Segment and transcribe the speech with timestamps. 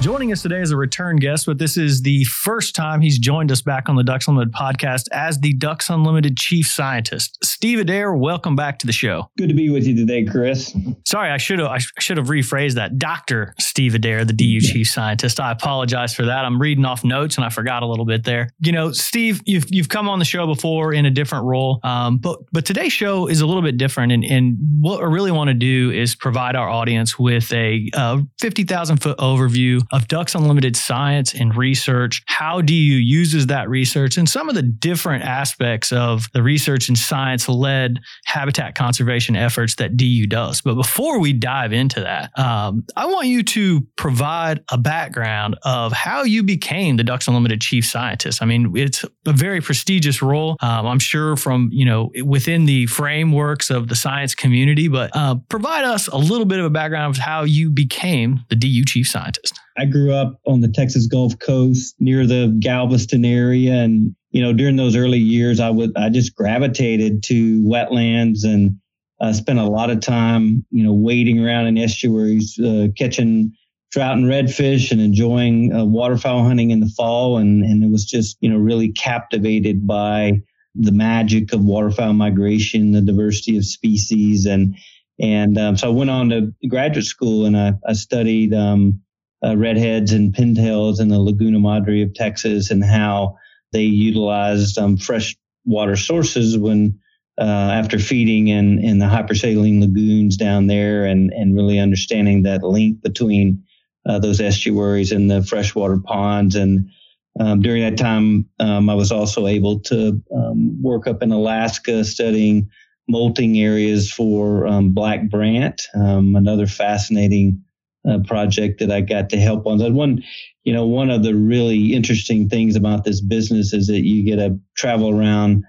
[0.00, 3.52] Joining us today is a return guest, but this is the first time he's joined
[3.52, 7.36] us back on the Ducks Unlimited podcast as the Ducks Unlimited chief scientist.
[7.44, 9.28] Steve Adair, welcome back to the show.
[9.36, 10.74] Good to be with you today, Chris.
[11.06, 12.98] Sorry, I should have I should have rephrased that.
[12.98, 13.54] Dr.
[13.58, 15.38] Steve Adair, the DU chief scientist.
[15.38, 16.46] I apologize for that.
[16.46, 18.48] I'm reading off notes and I forgot a little bit there.
[18.60, 22.16] You know, Steve, you've you've come on the show before in a different role, um,
[22.16, 24.12] but but today's show is a little bit different.
[24.12, 27.90] And, and what I really want to do is provide our audience with a
[28.38, 32.22] fifty thousand foot overview of Ducks Unlimited science and research.
[32.26, 36.96] How DU uses that research and some of the different aspects of the research and
[36.96, 40.60] science led habitat conservation efforts that DU does.
[40.60, 45.92] But before we dive into that, um, I want you to provide a background of
[45.92, 48.42] how you became the Ducks Unlimited chief scientist.
[48.42, 50.56] I mean, it's a very prestigious role.
[50.60, 55.36] Um, I'm sure from, you know, within the frameworks of the science community, but uh,
[55.48, 59.08] provide us a little bit of a background of how you became the DU chief
[59.08, 59.58] scientist.
[59.80, 63.72] I grew up on the Texas Gulf Coast near the Galveston area.
[63.72, 68.78] And, you know, during those early years, I would, I just gravitated to wetlands and
[69.22, 73.54] uh, spent a lot of time, you know, wading around in estuaries, uh, catching
[73.90, 77.38] trout and redfish and enjoying uh, waterfowl hunting in the fall.
[77.38, 80.42] And, and it was just, you know, really captivated by
[80.74, 84.44] the magic of waterfowl migration, the diversity of species.
[84.44, 84.76] And,
[85.18, 89.00] and um, so I went on to graduate school and I, I studied um,
[89.44, 93.36] uh, redheads and pintails in the Laguna Madre of Texas and how
[93.72, 96.98] they utilized um, fresh water sources when
[97.40, 102.62] uh, after feeding in, in the hypersaline lagoons down there and, and really understanding that
[102.62, 103.64] link between
[104.06, 106.54] uh, those estuaries and the freshwater ponds.
[106.54, 106.90] And
[107.38, 112.04] um, during that time, um, I was also able to um, work up in Alaska
[112.04, 112.68] studying
[113.08, 117.64] molting areas for um, black brant, um, another fascinating
[118.08, 119.78] uh, project that I got to help on.
[119.78, 120.22] That one,
[120.64, 124.36] you know, one of the really interesting things about this business is that you get
[124.36, 125.64] to travel around,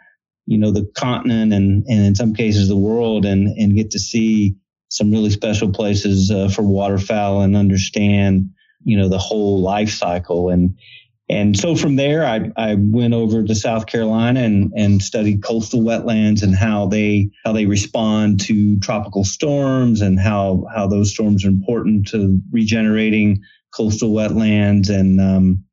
[0.45, 3.99] you know, the continent and and in some cases the world, and and get to
[3.99, 4.55] see
[4.89, 8.49] some really special places uh, for waterfowl and understand,
[8.83, 10.77] you know, the whole life cycle and
[11.31, 15.79] and so from there, I, I went over to South Carolina and, and studied coastal
[15.79, 21.45] wetlands and how they how they respond to tropical storms and how how those storms
[21.45, 23.41] are important to regenerating
[23.73, 24.89] coastal wetlands.
[24.89, 25.63] And um,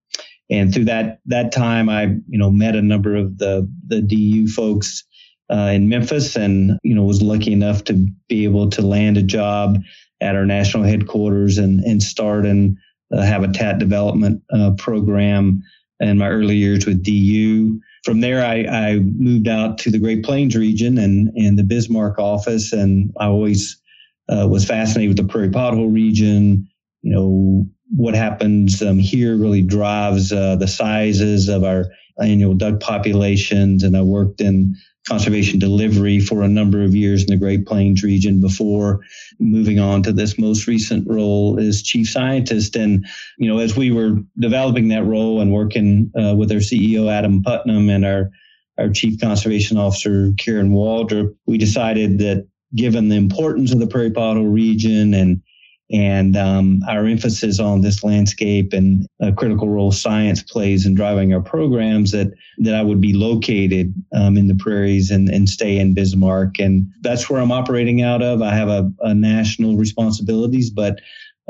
[0.48, 4.46] and through that that time I you know met a number of the the DU
[4.46, 5.02] folks
[5.50, 9.22] uh, in Memphis and you know was lucky enough to be able to land a
[9.22, 9.78] job
[10.20, 12.78] at our national headquarters and and start and
[13.12, 15.62] uh, habitat development uh, program
[16.00, 17.80] in my early years with DU.
[18.04, 22.18] From there, I, I, moved out to the Great Plains region and, and the Bismarck
[22.18, 23.80] office, and I always
[24.28, 26.68] uh, was fascinated with the Prairie Pothole region.
[27.02, 31.86] You know, what happens um, here really drives uh, the sizes of our
[32.22, 33.82] annual duck populations.
[33.82, 34.76] And I worked in
[35.08, 39.00] conservation delivery for a number of years in the Great Plains region before
[39.40, 42.76] moving on to this most recent role as chief scientist.
[42.76, 43.06] And,
[43.38, 47.42] you know, as we were developing that role and working uh, with our CEO, Adam
[47.42, 48.30] Putnam, and our,
[48.76, 54.10] our chief conservation officer, Karen Waldrop, we decided that given the importance of the Prairie
[54.10, 55.42] Pothole region and
[55.90, 61.32] and um, our emphasis on this landscape and a critical role science plays in driving
[61.32, 65.78] our programs that that I would be located um, in the prairies and, and stay
[65.78, 68.42] in Bismarck and that's where I'm operating out of.
[68.42, 71.00] I have a, a national responsibilities, but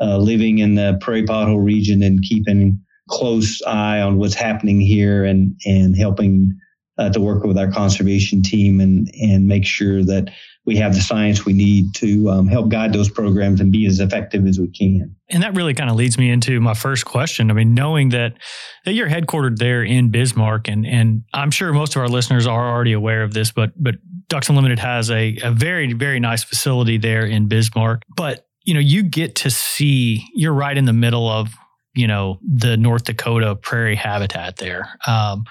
[0.01, 5.25] uh, living in the Prairie Pothole region and keeping close eye on what's happening here
[5.25, 6.57] and and helping
[6.99, 10.31] uh, to work with our conservation team and and make sure that
[10.67, 14.01] we have the science we need to um, help guide those programs and be as
[14.01, 15.17] effective as we can.
[15.31, 17.51] And that really kind of leads me into my first question.
[17.51, 18.35] I mean, knowing that,
[18.85, 22.71] that you're headquartered there in Bismarck, and and I'm sure most of our listeners are
[22.71, 23.95] already aware of this, but but
[24.29, 28.03] Ducks Unlimited has a, a very very nice facility there in Bismarck.
[28.15, 31.55] But you know, you get to see you're right in the middle of
[31.99, 34.89] you know the North Dakota prairie habitat there.
[35.07, 35.45] Um,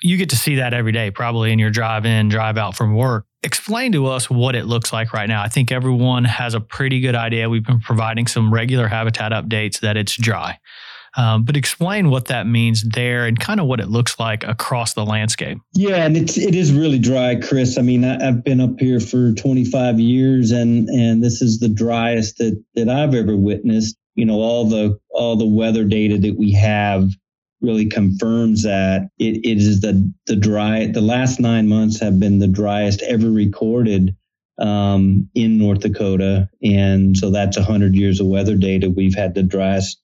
[0.00, 2.94] you get to see that every day, probably in your drive in, drive out from
[2.94, 3.26] work.
[3.42, 5.42] Explain to us what it looks like right now.
[5.42, 7.50] I think everyone has a pretty good idea.
[7.50, 10.60] We've been providing some regular habitat updates that it's dry.
[11.16, 14.94] Um, but explain what that means there and kind of what it looks like across
[14.94, 15.58] the landscape.
[15.74, 17.76] Yeah, and it's it is really dry, Chris.
[17.76, 21.68] I mean, I, have been up here for 25 years, and and this is the
[21.68, 23.96] driest that that I've ever witnessed.
[24.18, 27.08] You know, all the all the weather data that we have
[27.60, 32.40] really confirms that it, it is the the dry the last nine months have been
[32.40, 34.16] the driest ever recorded
[34.58, 38.90] um, in North Dakota, and so that's hundred years of weather data.
[38.90, 40.02] We've had the driest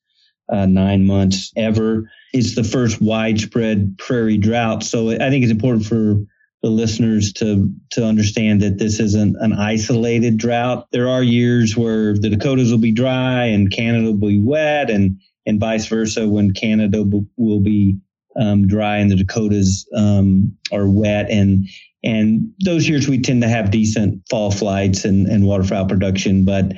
[0.49, 2.09] uh, nine months ever.
[2.33, 6.21] It's the first widespread prairie drought, so I think it's important for
[6.65, 10.87] the listeners to to understand that this isn't an isolated drought.
[10.93, 15.21] There are years where the Dakotas will be dry and Canada will be wet, and
[15.45, 17.05] and vice versa when Canada
[17.37, 17.99] will be
[18.41, 21.31] um, dry and the Dakotas um, are wet.
[21.31, 21.69] And
[22.03, 26.73] and those years we tend to have decent fall flights and, and waterfowl production, but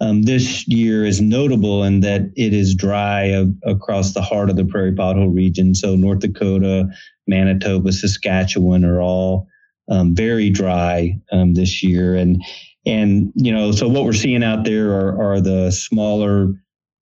[0.00, 4.56] um, this year is notable in that it is dry a, across the heart of
[4.56, 5.74] the prairie pothole region.
[5.74, 6.88] So North Dakota,
[7.28, 9.46] Manitoba, Saskatchewan are all
[9.88, 12.42] um, very dry um, this year, and
[12.84, 16.54] and you know so what we're seeing out there are, are the smaller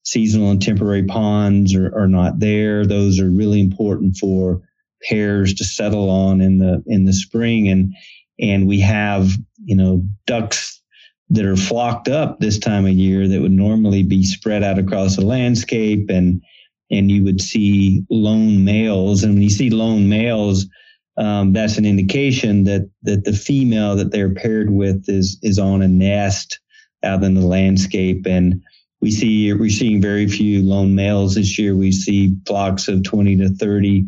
[0.07, 2.87] seasonal and temporary ponds are, are not there.
[2.87, 4.63] Those are really important for
[5.03, 7.69] pairs to settle on in the in the spring.
[7.69, 7.95] And
[8.41, 9.31] and we have
[9.65, 10.81] you know ducks
[11.31, 15.17] that are flocked up this time of year that would normally be spread out across
[15.17, 16.09] the landscape.
[16.09, 16.41] And
[16.91, 20.67] and you would see lone males and when you see lone males
[21.19, 25.83] um, that's an indication that that the female that they're paired with is is on
[25.83, 26.61] a nest
[27.03, 28.63] out in the landscape and
[29.01, 31.77] we see we're seeing very few lone males this year.
[31.77, 34.07] We see flocks of 20 to 30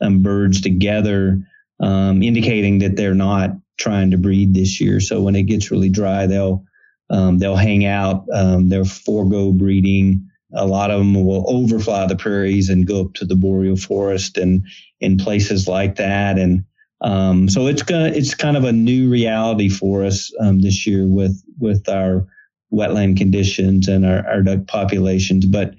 [0.00, 1.40] um, birds together,
[1.80, 5.00] um, indicating that they're not trying to breed this year.
[5.00, 6.64] So when it gets really dry, they'll
[7.10, 8.24] um, they'll hang out.
[8.32, 10.29] Um, they'll forego breeding.
[10.52, 14.36] A lot of them will overfly the prairies and go up to the boreal forest
[14.36, 14.64] and
[15.00, 16.38] in places like that.
[16.38, 16.64] And
[17.00, 21.06] um, so it's gonna it's kind of a new reality for us um, this year
[21.06, 22.26] with with our
[22.72, 25.46] wetland conditions and our, our duck populations.
[25.46, 25.74] But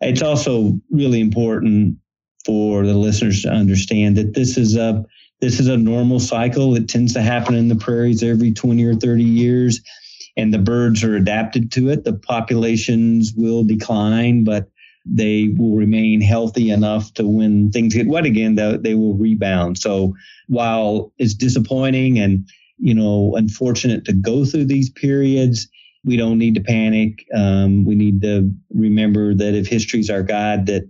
[0.00, 1.96] it's also really important
[2.44, 5.04] for the listeners to understand that this is a
[5.40, 6.74] this is a normal cycle.
[6.74, 9.80] It tends to happen in the prairies every 20 or 30 years,
[10.38, 12.04] and the birds are adapted to it.
[12.04, 14.70] The populations will decline, but
[15.04, 19.78] they will remain healthy enough to when things get wet again, they will rebound.
[19.78, 20.14] So
[20.46, 25.66] while it's disappointing and you know unfortunate to go through these periods,
[26.04, 27.24] we don't need to panic.
[27.34, 30.88] Um, we need to remember that if history's our guide, that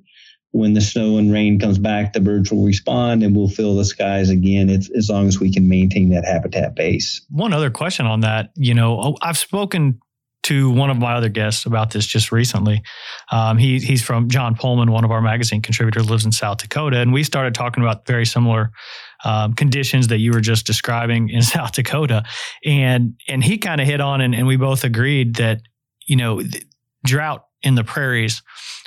[0.53, 3.85] when the snow and rain comes back, the birds will respond and we'll fill the
[3.85, 7.25] skies again if, as long as we can maintain that habitat base.
[7.31, 10.01] One other question on that, you know, oh, I've spoken
[10.45, 12.83] to one of my other guests about this just recently.
[13.31, 16.99] Um, he, he's from John Pollmann, one of our magazine contributors, lives in South Dakota,
[16.99, 18.71] and we started talking about very similar
[19.25, 22.23] um, conditions that you were just describing in South Dakota,
[22.65, 25.61] and and he kind of hit on, and, and we both agreed that
[26.07, 26.41] you know
[27.05, 28.43] drought in the prairies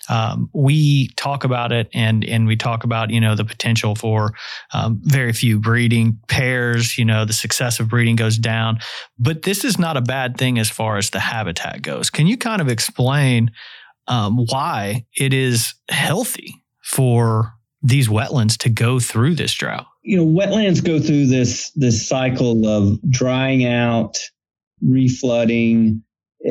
[0.09, 4.33] um, we talk about it and and we talk about you know the potential for
[4.73, 6.97] um, very few breeding pairs.
[6.97, 8.79] You know the success of breeding goes down,
[9.17, 12.09] but this is not a bad thing as far as the habitat goes.
[12.09, 13.51] Can you kind of explain
[14.07, 19.87] um, why it is healthy for these wetlands to go through this drought?
[20.03, 24.17] You know, wetlands go through this this cycle of drying out,
[24.83, 26.01] reflooding.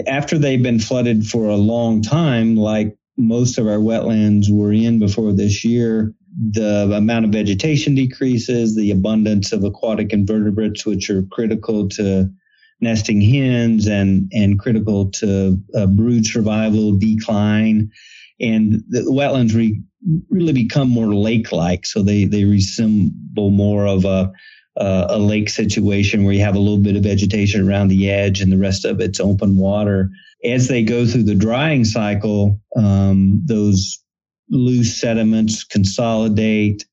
[0.06, 4.98] After they've been flooded for a long time, like most of our wetlands were in
[4.98, 6.14] before this year,
[6.52, 12.30] the amount of vegetation decreases, the abundance of aquatic invertebrates, which are critical to
[12.80, 17.90] nesting hens and, and critical to uh, brood survival, decline.
[18.40, 19.82] And the wetlands re,
[20.30, 24.32] really become more lake-like, so they, they resemble more of a,
[24.76, 28.40] uh, a lake situation where you have a little bit of vegetation around the edge
[28.40, 30.10] and the rest of it's open water
[30.44, 33.98] as they go through the drying cycle, um, those
[34.50, 36.84] loose sediments consolidate,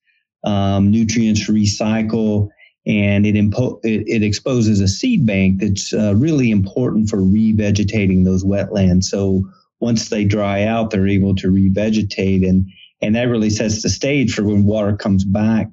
[0.44, 2.50] um, nutrients recycle,
[2.86, 8.24] and it, impo- it, it, exposes a seed bank that's uh, really important for revegetating
[8.24, 9.06] those wetlands.
[9.06, 9.44] So
[9.80, 12.70] once they dry out, they're able to revegetate, and
[13.02, 15.68] and that really sets the stage for when water comes back.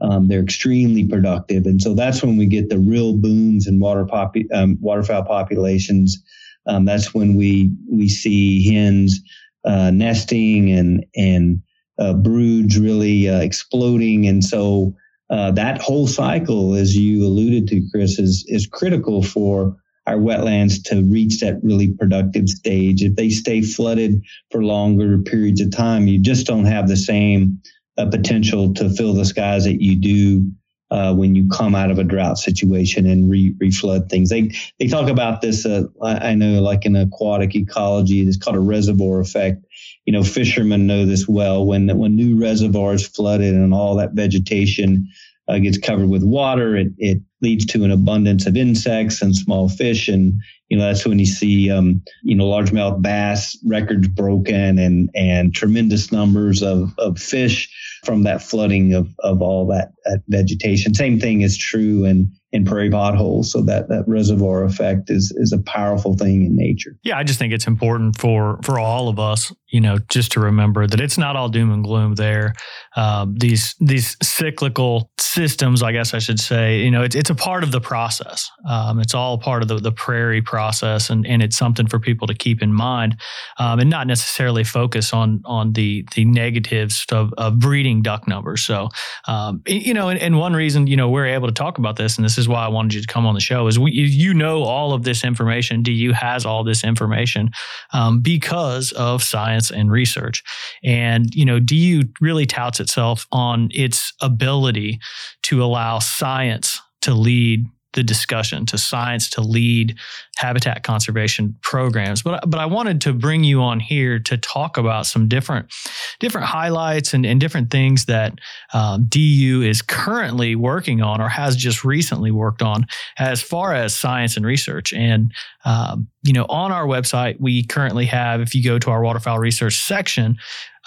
[0.00, 4.04] Um, they're extremely productive, and so that's when we get the real booms in water
[4.04, 6.22] popu- um, waterfowl populations.
[6.66, 9.20] Um, that's when we we see hens
[9.64, 11.62] uh, nesting and and
[11.98, 14.94] uh, broods really uh, exploding, and so
[15.30, 19.76] uh, that whole cycle, as you alluded to, Chris, is is critical for
[20.06, 23.02] our wetlands to reach that really productive stage.
[23.02, 27.60] If they stay flooded for longer periods of time, you just don't have the same
[27.98, 30.50] uh, potential to fill the skies that you do
[30.90, 34.28] uh, when you come out of a drought situation and re- reflood things.
[34.28, 35.66] They they talk about this.
[35.66, 39.64] Uh, I know, like in aquatic ecology, it's called a reservoir effect.
[40.04, 41.66] You know, fishermen know this well.
[41.66, 45.08] When when new reservoirs flooded and all that vegetation
[45.48, 49.68] uh, gets covered with water, it it leads to an abundance of insects and small
[49.68, 54.78] fish, and you know that's when you see um, you know largemouth bass records broken
[54.78, 57.68] and and tremendous numbers of of fish
[58.04, 59.92] from that flooding of of all that,
[60.28, 60.94] vegetation.
[60.94, 63.52] Same thing is true in in prairie potholes.
[63.52, 66.98] So that that reservoir effect is is a powerful thing in nature.
[67.02, 70.40] Yeah, I just think it's important for for all of us, you know, just to
[70.40, 72.54] remember that it's not all doom and gloom there.
[72.96, 77.34] Um, these these cyclical systems, I guess I should say, you know, it's it's a
[77.34, 78.50] part of the process.
[78.68, 82.26] Um, it's all part of the the prairie process, and and it's something for people
[82.26, 83.16] to keep in mind,
[83.58, 88.64] um, and not necessarily focus on on the the negatives of, of breeding duck numbers.
[88.64, 88.88] So,
[89.26, 92.16] um, you know, and, and one reason you know we're able to talk about this,
[92.16, 93.66] and this is is why I wanted you to come on the show.
[93.66, 95.82] Is we, you know all of this information.
[95.82, 97.50] DU has all this information
[97.92, 100.42] um, because of science and research,
[100.84, 104.98] and you know DU really touts itself on its ability
[105.42, 109.96] to allow science to lead the discussion, to science to lead
[110.36, 112.22] habitat conservation programs.
[112.22, 115.72] But but I wanted to bring you on here to talk about some different
[116.20, 118.38] different highlights and, and different things that
[118.72, 122.86] um, DU is currently working on or has just recently worked on
[123.18, 124.92] as far as science and research.
[124.92, 125.32] And
[125.64, 129.38] um, you know, on our website, we currently have, if you go to our waterfowl
[129.38, 130.36] research section,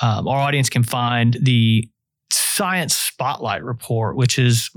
[0.01, 1.89] um, our audience can find the
[2.31, 4.69] science spotlight report, which is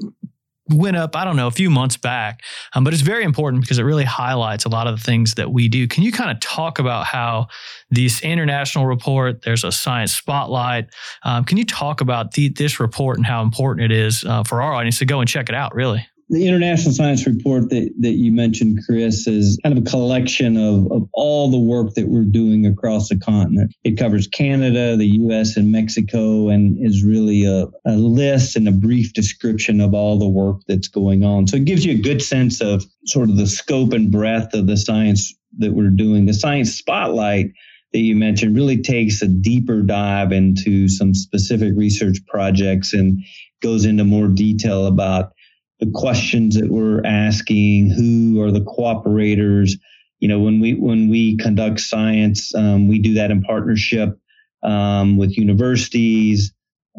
[0.72, 2.42] went up, I don't know, a few months back.
[2.74, 5.52] Um, but it's very important because it really highlights a lot of the things that
[5.52, 5.86] we do.
[5.86, 7.48] Can you kind of talk about how
[7.92, 10.88] this international report, there's a science spotlight.
[11.24, 14.62] Um, can you talk about the, this report and how important it is uh, for
[14.62, 16.06] our audience to go and check it out, really?
[16.32, 20.90] The International Science Report that, that you mentioned, Chris, is kind of a collection of,
[20.90, 23.74] of all the work that we're doing across the continent.
[23.84, 28.72] It covers Canada, the US, and Mexico, and is really a, a list and a
[28.72, 31.48] brief description of all the work that's going on.
[31.48, 34.66] So it gives you a good sense of sort of the scope and breadth of
[34.66, 36.24] the science that we're doing.
[36.24, 37.52] The Science Spotlight
[37.92, 43.22] that you mentioned really takes a deeper dive into some specific research projects and
[43.60, 45.34] goes into more detail about
[45.82, 49.72] the questions that we're asking, who are the cooperators.
[50.20, 54.16] You know, when we when we conduct science, um, we do that in partnership
[54.62, 56.54] um, with universities,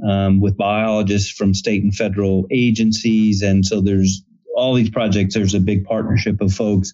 [0.05, 5.33] um, with biologists from state and federal agencies, and so there's all these projects.
[5.33, 6.93] There's a big partnership of folks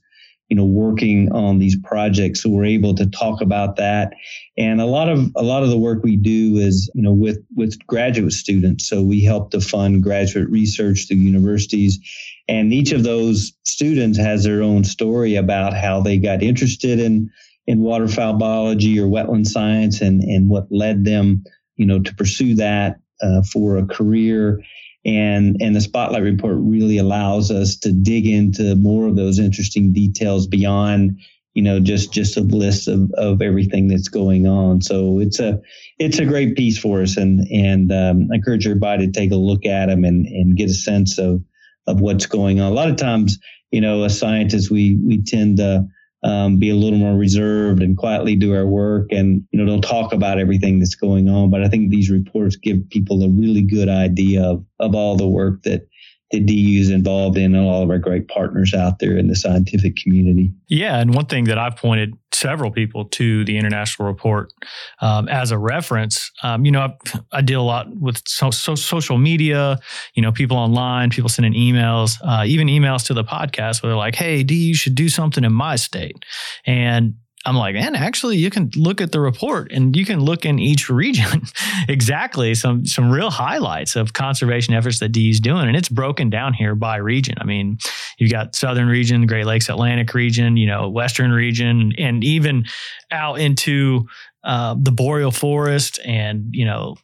[0.50, 2.41] you know working on these projects.
[2.41, 4.13] So we're able to talk about that.
[4.58, 7.39] And a lot of a lot of the work we do is you know with
[7.56, 8.89] with graduate students.
[8.89, 12.00] So we help to fund graduate research through universities.
[12.48, 17.29] And each of those students has their own story about how they got interested in
[17.68, 21.44] in waterfowl biology or wetland science and, and what led them,
[21.75, 24.60] you know, to pursue that uh, for a career.
[25.06, 29.94] And, and the Spotlight Report really allows us to dig into more of those interesting
[29.94, 31.20] details beyond
[31.53, 34.82] you know just just a list of, of everything that's going on.
[34.82, 35.62] So it's a
[35.98, 39.36] it's a great piece for us and and um, I encourage everybody to take a
[39.36, 41.44] look at them and and get a sense of
[41.88, 42.72] of what's going on.
[42.72, 43.39] A lot of times
[43.72, 45.86] you know as scientists we we tend to
[46.23, 49.81] um, be a little more reserved and quietly do our work and you know don't
[49.81, 51.49] talk about everything that's going on.
[51.49, 55.27] But i think these reports give people a really good idea of, of all the
[55.27, 55.88] work that
[56.31, 59.36] that DU is involved in and all of our great partners out there in the
[59.36, 60.51] scientific community.
[60.67, 61.00] Yeah.
[61.00, 64.53] And one thing that I've pointed several people to the international report
[65.01, 68.75] um, as a reference, um, you know, I, I, deal a lot with so, so,
[68.75, 69.79] social media,
[70.13, 73.98] you know, people online, people sending emails, uh, even emails to the podcast where they're
[73.98, 76.24] like, hey, D, you should do something in my state.
[76.65, 77.15] And
[77.46, 80.60] I'm like, man, actually, you can look at the report and you can look in
[80.60, 81.43] each region
[81.88, 86.29] exactly some some real highlights of conservation efforts that DU is doing, and it's broken
[86.29, 87.36] down here by region.
[87.39, 87.77] I mean,
[88.17, 92.65] you've got southern region, Great Lakes Atlantic region, you know, western region, and even
[93.10, 94.08] out into
[94.43, 96.96] uh, the boreal forest and you know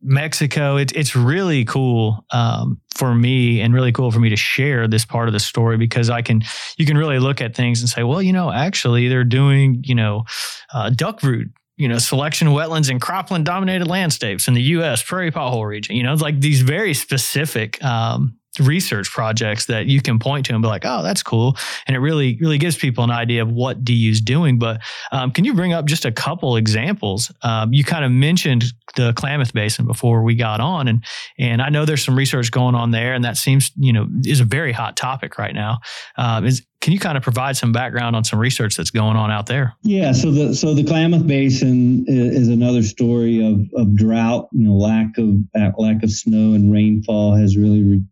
[0.00, 0.76] Mexico.
[0.76, 5.04] It, it's really cool um, for me and really cool for me to share this
[5.04, 6.42] part of the story because I can,
[6.76, 9.94] you can really look at things and say, well, you know, actually they're doing, you
[9.94, 10.24] know,
[10.72, 15.00] uh, duck root you know, selection wetlands and cropland dominated landscapes in the U.S.
[15.00, 15.94] prairie pothole region.
[15.94, 20.52] You know, it's like these very specific um, research projects that you can point to
[20.52, 21.56] and be like, oh, that's cool.
[21.86, 24.58] And it really, really gives people an idea of what DU is doing.
[24.58, 24.80] But
[25.12, 27.32] um, can you bring up just a couple examples?
[27.42, 28.64] Um, you kind of mentioned
[28.96, 31.04] the Klamath Basin before we got on, and
[31.38, 34.40] and I know there's some research going on there, and that seems, you know, is
[34.40, 35.78] a very hot topic right now.
[36.16, 39.30] Um, is can you kind of provide some background on some research that's going on
[39.30, 39.74] out there?
[39.82, 44.48] Yeah, so the so the Klamath Basin is, another story of, of drought.
[44.52, 45.36] You know, lack of
[45.76, 48.04] lack of snow and rainfall has really re-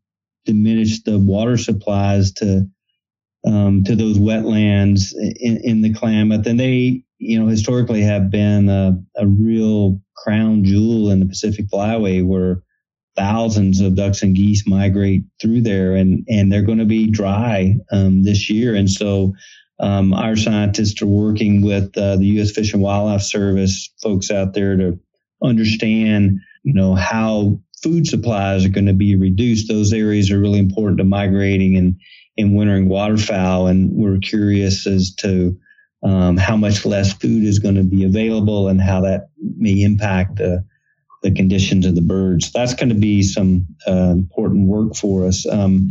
[0.47, 2.67] diminish the water supplies to
[3.47, 8.69] um, to those wetlands in, in, the Klamath, and they, you know, historically have been
[8.69, 12.63] a, a, real crown jewel in the Pacific Flyway, where
[13.15, 17.77] thousands of ducks and geese migrate through there, and and they're going to be dry
[17.93, 19.35] um, this year, and so.
[19.79, 22.51] Um, our scientists are working with uh, the U.S.
[22.51, 24.99] Fish and Wildlife Service folks out there to
[25.43, 30.59] understand, you know, how food supplies are going to be reduced, those areas are really
[30.59, 32.01] important to migrating and,
[32.39, 33.67] and wintering waterfowl.
[33.67, 35.59] And we're curious as to
[36.03, 40.37] um, how much less food is going to be available and how that may impact
[40.37, 40.65] the,
[41.23, 42.53] the conditions of the birds.
[42.53, 45.47] That's going to be some uh, important work for us.
[45.47, 45.91] Um,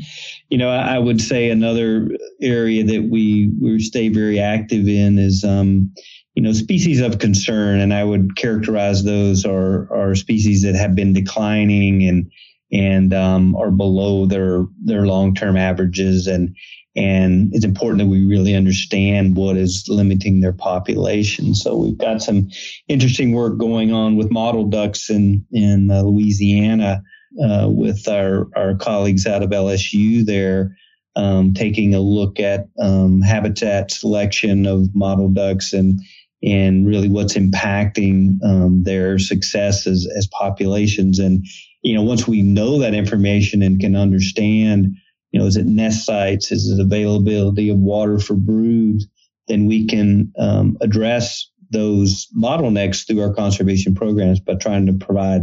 [0.50, 2.10] you know, I, I, would say another
[2.42, 5.92] area that we we stay very active in is um,
[6.36, 10.94] you know, species of concern, and I would characterize those are are species that have
[10.94, 12.30] been declining and
[12.72, 16.54] and um, are below their their long term averages, and
[16.94, 21.56] and it's important that we really understand what is limiting their population.
[21.56, 22.50] So we've got some
[22.90, 27.02] interesting work going on with mottled ducks in in uh, Louisiana
[27.42, 30.76] uh, with our our colleagues out of LSU there.
[31.18, 36.02] Um, taking a look at um, habitat selection of mottled ducks and
[36.44, 41.20] and really what's impacting um, their success as, as populations.
[41.20, 41.46] And,
[41.82, 44.96] you know, once we know that information and can understand,
[45.32, 46.52] you know, is it nest sites?
[46.52, 49.08] Is it availability of water for broods?
[49.48, 55.42] Then we can um, address those bottlenecks through our conservation programs by trying to provide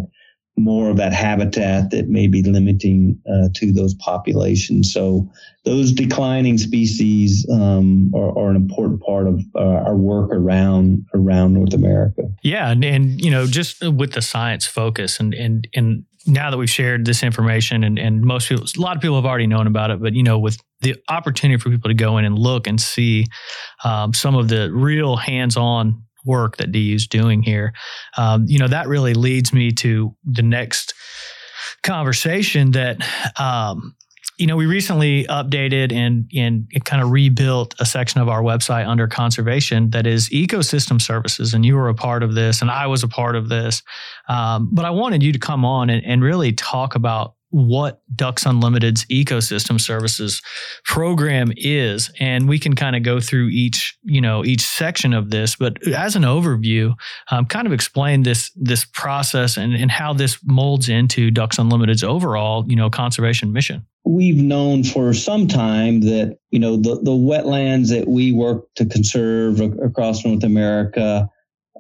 [0.57, 4.93] more of that habitat that may be limiting uh, to those populations.
[4.93, 5.31] So
[5.65, 11.55] those declining species um, are, are, an important part of uh, our work around around
[11.55, 12.23] North America.
[12.43, 16.59] Yeah, and, and you know, just with the science focus, and and and now that
[16.59, 19.67] we've shared this information, and and most people, a lot of people have already known
[19.67, 22.67] about it, but you know, with the opportunity for people to go in and look
[22.67, 23.27] and see
[23.85, 27.72] um, some of the real hands-on work that DU is doing here.
[28.16, 30.94] Um, you know, that really leads me to the next
[31.82, 33.02] conversation that,
[33.40, 33.94] um,
[34.38, 38.88] you know, we recently updated and and kind of rebuilt a section of our website
[38.88, 42.87] under conservation that is ecosystem services, and you were a part of this, and I
[42.87, 43.82] was a part of this.
[44.28, 48.47] Um, but I wanted you to come on and, and really talk about what Ducks
[48.47, 50.41] Unlimited's ecosystem services
[50.85, 55.31] program is, and we can kind of go through each you know each section of
[55.31, 55.55] this.
[55.55, 56.95] But as an overview,
[57.31, 62.03] um, kind of explain this this process and, and how this molds into Ducks Unlimited's
[62.03, 63.87] overall you know conservation mission.
[64.05, 68.87] we've known for some time that you know the, the wetlands that we work to
[68.87, 71.29] conserve across North America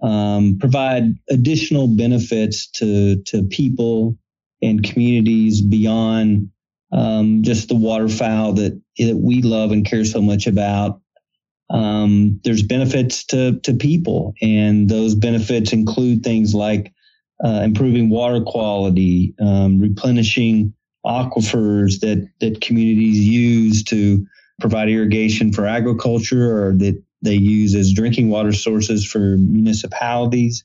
[0.02, 4.18] um, provide additional benefits to to people
[4.62, 6.50] and communities beyond
[6.92, 11.00] um, just the waterfowl that that we love and care so much about.
[11.70, 16.92] Um, there's benefits to to people, and those benefits include things like
[17.44, 24.24] uh, improving water quality, um, replenishing aquifers that that communities use to
[24.60, 30.64] provide irrigation for agriculture or that they use as drinking water sources for municipalities.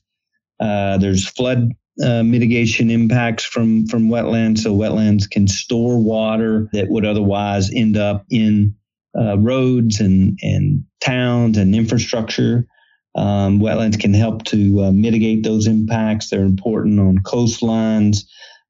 [0.60, 1.72] Uh, there's flood
[2.04, 7.96] uh, mitigation impacts from from wetlands, so wetlands can store water that would otherwise end
[7.96, 8.74] up in
[9.18, 12.66] uh, roads and and towns and infrastructure.
[13.14, 16.30] Um, wetlands can help to uh, mitigate those impacts.
[16.30, 18.24] They're important on coastlines.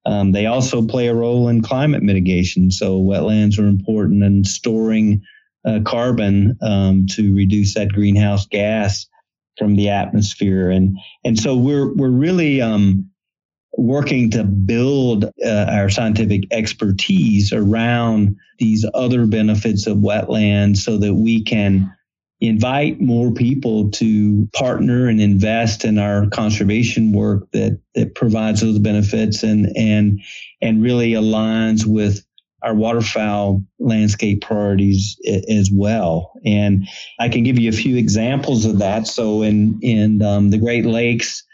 [0.06, 2.70] Um, they also play a role in climate mitigation.
[2.70, 5.22] So wetlands are important in storing
[5.66, 9.06] uh, carbon um, to reduce that greenhouse gas
[9.58, 10.70] from the atmosphere.
[10.70, 13.10] And and so we're we're really um,
[13.78, 21.14] working to build uh, our scientific expertise around these other benefits of wetlands so that
[21.14, 21.94] we can
[22.40, 28.78] invite more people to partner and invest in our conservation work that that provides those
[28.80, 30.20] benefits and and
[30.60, 32.24] and really aligns with
[32.62, 35.16] our waterfowl landscape priorities
[35.48, 36.32] as well.
[36.44, 36.88] And
[37.20, 39.06] I can give you a few examples of that.
[39.06, 41.44] So in in um, the Great Lakes,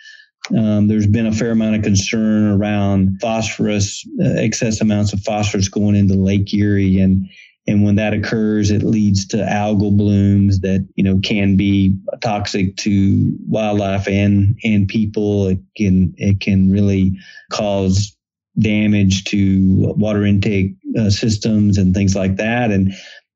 [0.51, 5.69] um, there's been a fair amount of concern around phosphorus, uh, excess amounts of phosphorus
[5.69, 7.29] going into Lake Erie, and
[7.67, 12.77] and when that occurs, it leads to algal blooms that you know can be toxic
[12.79, 15.49] to wildlife and and people.
[15.49, 17.19] It can it can really
[17.51, 18.15] cause
[18.59, 22.71] damage to water intake uh, systems and things like that.
[22.71, 22.93] And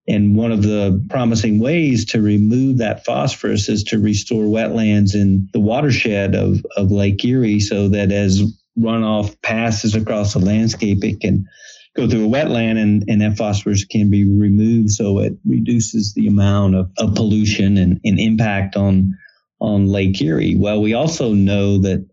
[0.09, 5.49] and one of the promising ways to remove that phosphorus is to restore wetlands in
[5.53, 8.43] the watershed of, of Lake Erie so that as
[8.79, 11.47] runoff passes across the landscape, it can
[11.95, 16.27] go through a wetland and, and that phosphorus can be removed so it reduces the
[16.27, 19.17] amount of, of pollution and, and impact on
[19.61, 20.55] on Lake Erie.
[20.57, 22.09] Well, we also know that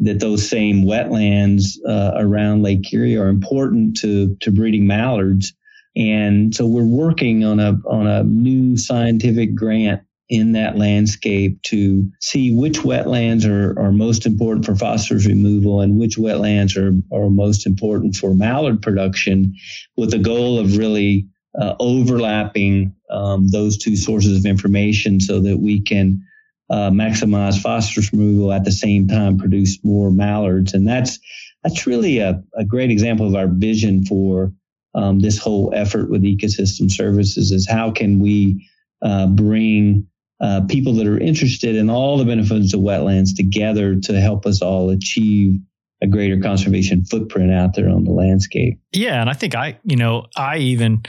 [0.00, 5.54] that those same wetlands uh, around Lake Erie are important to to breeding mallards,
[5.96, 12.08] and so we're working on a on a new scientific grant in that landscape to
[12.20, 17.28] see which wetlands are, are most important for phosphorus removal and which wetlands are, are
[17.28, 19.52] most important for mallard production
[19.96, 21.26] with the goal of really
[21.60, 26.22] uh, overlapping um, those two sources of information so that we can
[26.70, 30.72] uh, maximize phosphorus removal at the same time produce more mallards.
[30.72, 31.18] And that's
[31.64, 34.52] that's really a, a great example of our vision for
[34.94, 38.66] um, this whole effort with ecosystem services is how can we
[39.02, 40.06] uh, bring
[40.40, 44.62] uh, people that are interested in all the benefits of wetlands together to help us
[44.62, 45.58] all achieve
[46.02, 48.80] a greater conservation footprint out there on the landscape.
[48.92, 51.02] Yeah, and I think I, you know, I even,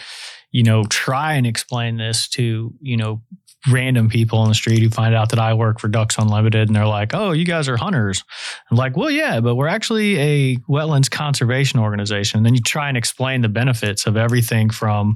[0.51, 3.21] you know, try and explain this to, you know,
[3.69, 6.75] random people on the street who find out that I work for Ducks Unlimited and
[6.75, 8.23] they're like, "Oh, you guys are hunters."
[8.69, 12.87] I'm like, "Well, yeah, but we're actually a wetlands conservation organization." And then you try
[12.87, 15.15] and explain the benefits of everything from,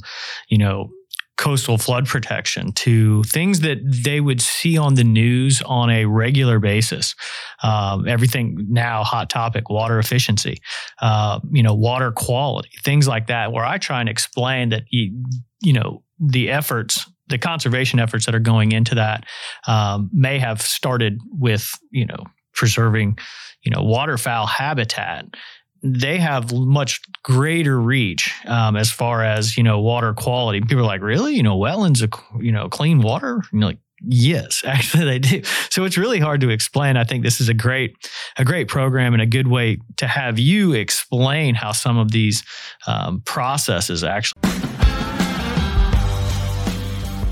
[0.49, 0.91] you know,
[1.38, 6.60] coastal flood protection to things that they would see on the news on a regular
[6.60, 7.13] basis.
[7.62, 10.60] Um, everything now, hot topic, water efficiency,
[11.01, 15.25] uh, you know, water quality, things like that, where I try and explain that, you,
[15.62, 19.25] you know, the efforts the conservation efforts that are going into that
[19.67, 23.17] um, may have started with you know preserving
[23.63, 25.25] you know waterfowl habitat
[25.85, 30.59] they have much greater reach um, as far as you know water quality.
[30.61, 33.43] People are like, really, you know, wetlands, are, you know, clean water.
[33.51, 35.43] You're like, yes, actually they do.
[35.69, 36.97] So it's really hard to explain.
[36.97, 37.95] I think this is a great,
[38.38, 42.43] a great program and a good way to have you explain how some of these
[42.88, 44.41] um, processes actually.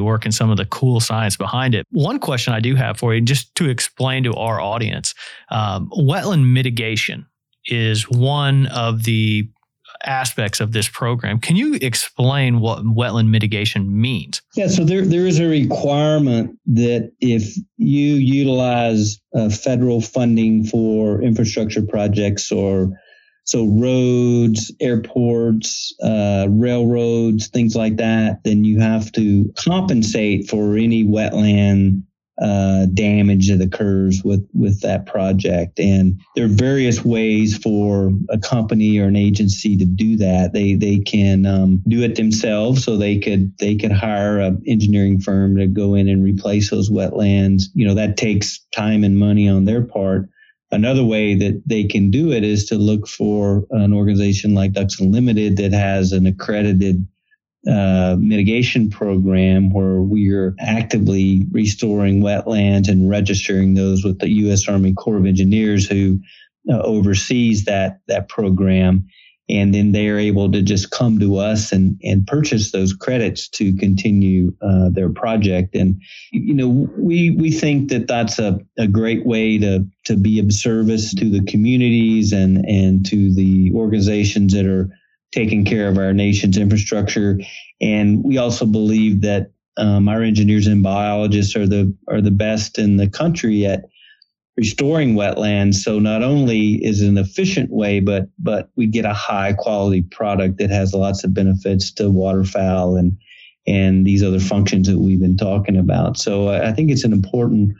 [0.00, 1.86] working some of the cool science behind it.
[1.90, 5.14] One question I do have for you, just to explain to our audience,
[5.50, 7.26] um, wetland mitigation
[7.66, 9.48] is one of the
[10.04, 11.38] aspects of this program.
[11.38, 14.42] Can you explain what wetland mitigation means?
[14.56, 21.22] Yeah, so there, there is a requirement that if you utilize uh, federal funding for
[21.22, 22.90] infrastructure projects or
[23.44, 31.04] so roads, airports, uh, railroads, things like that, then you have to compensate for any
[31.04, 32.02] wetland
[32.40, 35.78] uh, damage that occurs with with that project.
[35.78, 40.52] And there are various ways for a company or an agency to do that.
[40.52, 45.20] They they can um, do it themselves, so they could they could hire an engineering
[45.20, 47.64] firm to go in and replace those wetlands.
[47.74, 50.28] You know that takes time and money on their part.
[50.72, 54.98] Another way that they can do it is to look for an organization like Ducks
[54.98, 57.06] Unlimited that has an accredited
[57.70, 64.66] uh, mitigation program where we are actively restoring wetlands and registering those with the U.S.
[64.66, 66.18] Army Corps of Engineers who
[66.70, 69.06] uh, oversees that that program
[69.48, 73.48] and then they are able to just come to us and, and purchase those credits
[73.48, 75.74] to continue uh, their project.
[75.74, 76.00] And
[76.30, 80.52] you know, we we think that that's a, a great way to to be of
[80.52, 84.88] service to the communities and and to the organizations that are
[85.32, 87.38] taking care of our nation's infrastructure.
[87.80, 92.78] And we also believe that um, our engineers and biologists are the are the best
[92.78, 93.84] in the country at
[94.56, 95.76] restoring wetlands.
[95.76, 100.02] So not only is it an efficient way, but but we get a high quality
[100.02, 103.16] product that has lots of benefits to waterfowl and
[103.66, 106.18] and these other functions that we've been talking about.
[106.18, 107.72] So I think it's an important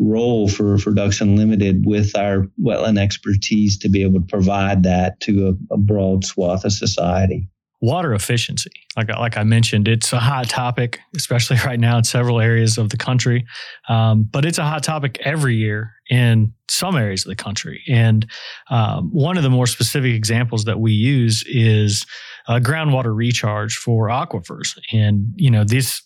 [0.00, 5.20] role for, for Ducks Unlimited with our wetland expertise to be able to provide that
[5.20, 7.48] to a, a broad swath of society
[7.80, 12.40] water efficiency like, like i mentioned it's a hot topic especially right now in several
[12.40, 13.46] areas of the country
[13.88, 18.26] um, but it's a hot topic every year in some areas of the country and
[18.70, 22.06] um, one of the more specific examples that we use is
[22.48, 26.02] groundwater recharge for aquifers and you know this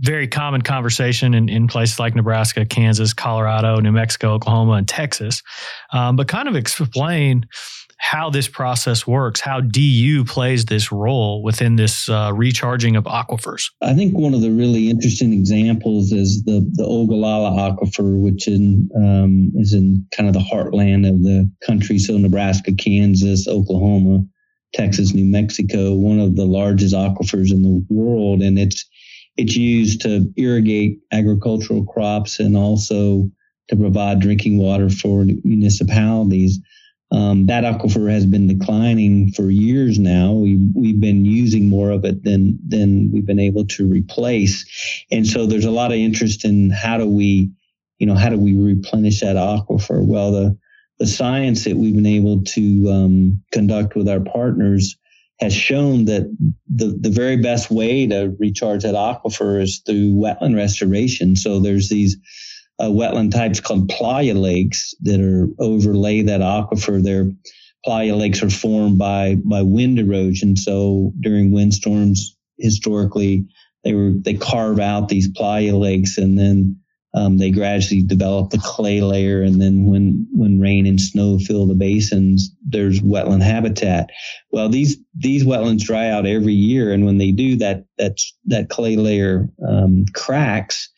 [0.00, 5.42] very common conversation in, in places like Nebraska, Kansas, Colorado, New Mexico, Oklahoma, and Texas.
[5.92, 7.46] Um, but kind of explain
[8.04, 13.70] how this process works, how DU plays this role within this uh, recharging of aquifers.
[13.80, 18.90] I think one of the really interesting examples is the the Ogallala aquifer, which in,
[18.94, 21.98] um, is in kind of the heartland of the country.
[21.98, 24.22] So Nebraska, Kansas, Oklahoma,
[24.74, 28.84] Texas, New Mexico, one of the largest aquifers in the world, and it's
[29.38, 33.30] it's used to irrigate agricultural crops and also
[33.70, 36.60] to provide drinking water for municipalities.
[37.10, 40.32] Um, that aquifer has been declining for years now.
[40.32, 44.64] We, we've been using more of it than than we've been able to replace,
[45.10, 47.50] and so there's a lot of interest in how do we,
[47.98, 50.04] you know, how do we replenish that aquifer?
[50.04, 50.58] Well, the
[50.98, 54.96] the science that we've been able to um, conduct with our partners
[55.40, 56.34] has shown that
[56.72, 61.34] the, the very best way to recharge that aquifer is through wetland restoration.
[61.34, 62.16] So there's these
[62.78, 67.02] uh, wetland types called playa lakes that are overlay that aquifer.
[67.02, 67.30] Their
[67.84, 70.56] playa lakes are formed by by wind erosion.
[70.56, 73.46] So during windstorms, historically,
[73.84, 76.80] they were they carve out these playa lakes and then
[77.14, 81.66] um, they gradually develop the clay layer, and then when when rain and snow fill
[81.66, 84.10] the basins, there's wetland habitat.
[84.50, 88.68] Well, these these wetlands dry out every year, and when they do, that that that
[88.68, 90.90] clay layer um, cracks,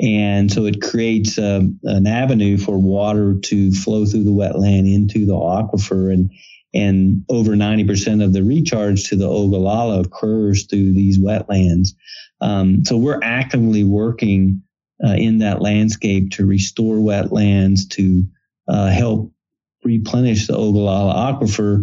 [0.00, 4.92] and so it creates a, um, an avenue for water to flow through the wetland
[4.92, 6.30] into the aquifer, and
[6.72, 11.94] and over 90% of the recharge to the Ogallala occurs through these wetlands.
[12.40, 14.62] Um, so we're actively working
[15.04, 18.24] uh, in that landscape to restore wetlands, to
[18.68, 19.32] uh, help
[19.82, 21.82] replenish the Ogallala aquifer,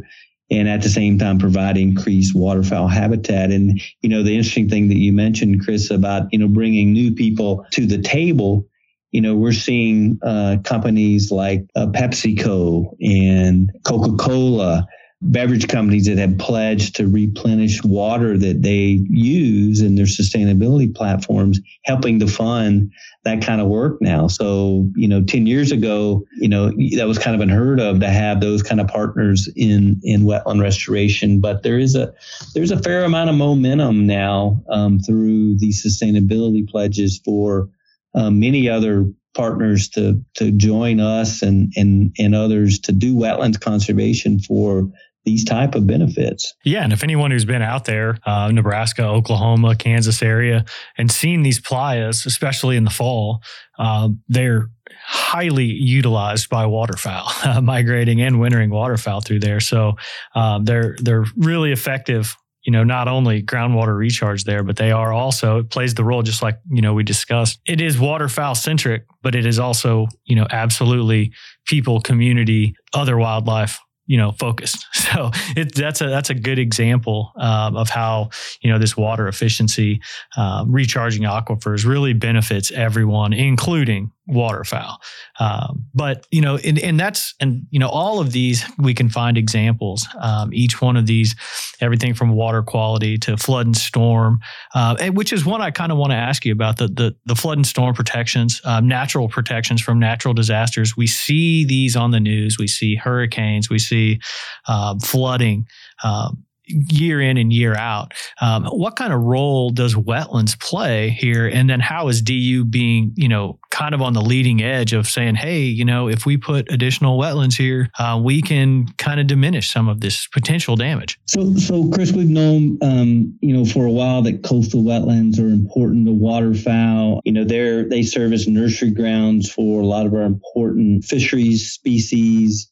[0.49, 3.51] and at the same time provide increased waterfowl habitat.
[3.51, 7.13] And you know, the interesting thing that you mentioned, Chris, about you know bringing new
[7.13, 8.67] people to the table.
[9.11, 14.85] You know, we're seeing uh, companies like uh, PepsiCo and Coca Cola
[15.21, 21.59] beverage companies that have pledged to replenish water that they use in their sustainability platforms,
[21.85, 22.91] helping to fund
[23.23, 24.27] that kind of work now.
[24.27, 28.07] So, you know, 10 years ago, you know, that was kind of unheard of to
[28.07, 31.41] have those kind of partners in, in wetland restoration.
[31.41, 32.13] But there is a,
[32.53, 37.69] there's a fair amount of momentum now um, through the sustainability pledges for
[38.13, 43.61] uh, many other partners to to join us and and and others to do wetlands
[43.61, 44.89] conservation for
[45.23, 46.53] these type of benefits.
[46.63, 50.63] Yeah, and if anyone who's been out there, uh, Nebraska, Oklahoma, Kansas area,
[50.97, 53.41] and seen these playas, especially in the fall,
[53.77, 54.69] uh, they're
[55.05, 57.29] highly utilized by waterfowl,
[57.61, 59.59] migrating and wintering waterfowl through there.
[59.59, 59.97] So
[60.33, 62.35] uh, they're they're really effective
[62.67, 66.21] you know, not only groundwater recharge there, but they are also, it plays the role
[66.21, 67.61] just like, you know, we discussed.
[67.65, 71.31] It is waterfowl centric, but it is also, you know, absolutely
[71.65, 77.33] people, community, other wildlife you know focused so it, that's a that's a good example
[77.41, 78.29] um, of how
[78.61, 79.99] you know this water efficiency
[80.37, 84.99] um, recharging aquifers really benefits everyone including waterfowl.
[85.39, 89.09] Um, but you know, and, and, that's and you know, all of these we can
[89.09, 90.07] find examples.
[90.19, 91.35] Um, each one of these,
[91.79, 94.39] everything from water quality to flood and storm,
[94.75, 97.15] uh, and which is one I kind of want to ask you about the the,
[97.25, 100.97] the flood and storm protections, um, natural protections from natural disasters.
[100.97, 102.57] We see these on the news.
[102.57, 103.69] We see hurricanes.
[103.69, 104.19] We see
[104.67, 105.67] um, flooding.
[106.03, 108.13] Um, year in and year out.
[108.41, 111.47] Um, what kind of role does wetlands play here?
[111.47, 115.07] And then how is DU being, you know, kind of on the leading edge of
[115.07, 119.27] saying, hey, you know, if we put additional wetlands here, uh, we can kind of
[119.27, 121.19] diminish some of this potential damage.
[121.25, 125.47] So, so Chris, we've known, um, you know, for a while that coastal wetlands are
[125.47, 127.21] important to waterfowl.
[127.25, 131.71] You know, they're they serve as nursery grounds for a lot of our important fisheries
[131.71, 132.71] species.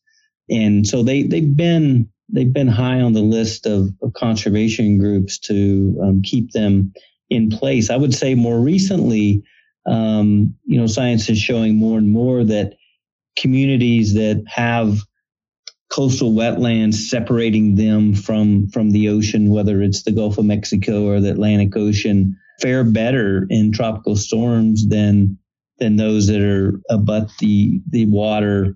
[0.50, 5.38] And so they they've been they've been high on the list of, of conservation groups
[5.40, 6.94] to um, keep them
[7.30, 7.90] in place.
[7.90, 9.44] I would say more recently,
[9.86, 12.74] um, you know, science is showing more and more that
[13.38, 15.00] communities that have
[15.92, 21.20] coastal wetlands separating them from from the ocean, whether it's the Gulf of Mexico or
[21.20, 25.38] the Atlantic Ocean, fare better in tropical storms than
[25.80, 28.76] than those that are abut the the water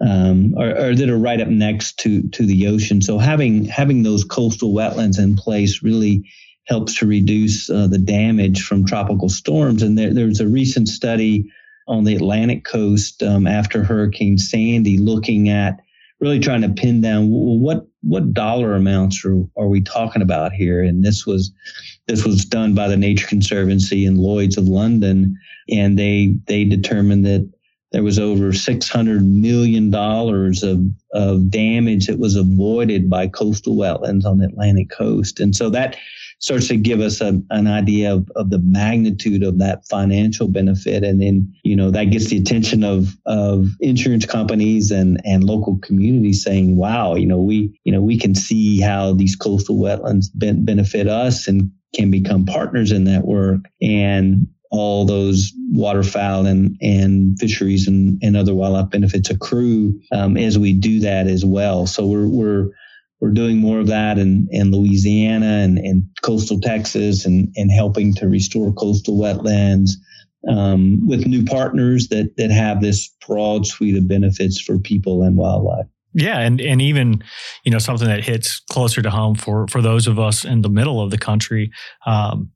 [0.00, 3.00] um, or, or, that are right up next to to the ocean.
[3.00, 6.24] So having having those coastal wetlands in place really
[6.66, 9.82] helps to reduce uh, the damage from tropical storms.
[9.82, 11.50] And there, there was a recent study
[11.86, 15.78] on the Atlantic coast um, after Hurricane Sandy, looking at
[16.20, 20.82] really trying to pin down what what dollar amounts are, are we talking about here.
[20.82, 21.52] And this was
[22.06, 27.26] this was done by the Nature Conservancy and Lloyd's of London, and they they determined
[27.26, 27.50] that
[27.94, 30.80] there was over $600 million of,
[31.12, 35.38] of damage that was avoided by coastal wetlands on the Atlantic coast.
[35.38, 35.96] And so that
[36.40, 41.04] starts to give us a, an idea of, of the magnitude of that financial benefit.
[41.04, 45.78] And then, you know, that gets the attention of, of insurance companies and, and local
[45.78, 50.26] communities saying, wow, you know, we, you know, we can see how these coastal wetlands
[50.34, 53.60] ben- benefit us and can become partners in that work.
[53.80, 60.58] And all those waterfowl and, and fisheries and, and other wildlife benefits accrue um, as
[60.58, 61.86] we do that as well.
[61.86, 62.70] So we're, we're,
[63.20, 68.14] we're doing more of that in, in Louisiana and, and coastal Texas and, and helping
[68.14, 69.90] to restore coastal wetlands
[70.48, 75.36] um, with new partners that, that have this broad suite of benefits for people and
[75.36, 75.86] wildlife.
[76.16, 77.24] Yeah, and and even
[77.64, 80.68] you know something that hits closer to home for for those of us in the
[80.68, 81.72] middle of the country.
[82.06, 82.52] Um,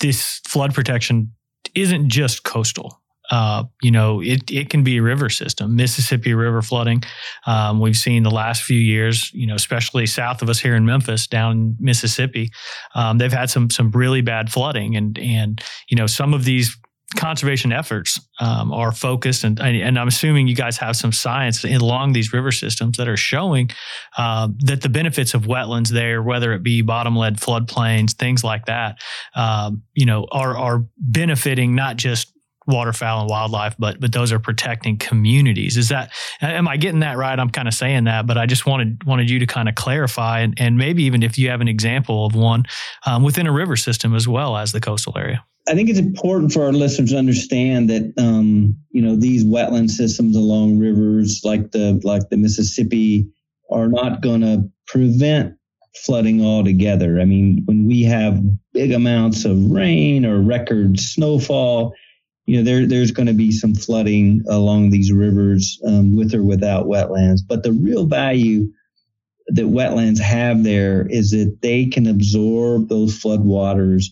[0.00, 1.32] this flood protection
[1.74, 3.02] isn't just coastal.
[3.30, 7.02] Uh, you know, it, it can be a river system, Mississippi River flooding.
[7.46, 10.84] Um, we've seen the last few years, you know, especially south of us here in
[10.84, 12.50] Memphis, down in Mississippi,
[12.94, 16.76] um, they've had some some really bad flooding, and and you know some of these
[17.12, 22.12] conservation efforts um, are focused, and and I'm assuming you guys have some science along
[22.12, 23.70] these river systems that are showing
[24.18, 29.00] uh, that the benefits of wetlands there, whether it be bottomland floodplains, things like that,
[29.34, 32.32] um, you know, are are benefiting not just
[32.66, 35.76] waterfowl and wildlife, but but those are protecting communities.
[35.76, 37.38] Is that am I getting that right?
[37.38, 40.40] I'm kind of saying that, but I just wanted wanted you to kind of clarify
[40.40, 42.64] and, and maybe even if you have an example of one
[43.06, 45.44] um, within a river system as well as the coastal area.
[45.72, 49.88] I think it's important for our listeners to understand that um, you know these wetland
[49.88, 53.26] systems along rivers like the like the Mississippi
[53.70, 55.56] are not going to prevent
[55.96, 57.18] flooding altogether.
[57.18, 58.38] I mean, when we have
[58.74, 61.94] big amounts of rain or record snowfall,
[62.44, 66.42] you know there there's going to be some flooding along these rivers um, with or
[66.42, 67.40] without wetlands.
[67.48, 68.70] But the real value
[69.46, 74.08] that wetlands have there is that they can absorb those floodwaters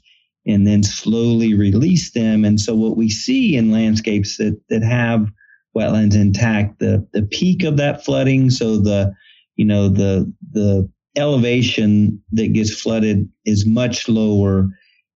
[0.47, 2.45] and then slowly release them.
[2.45, 5.31] And so what we see in landscapes that, that have
[5.77, 9.15] wetlands intact, the, the peak of that flooding, so the,
[9.57, 14.69] you know, the, the elevation that gets flooded is much lower